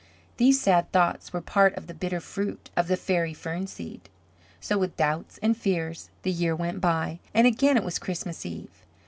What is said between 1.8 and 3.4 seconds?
the bitter fruit of the fairy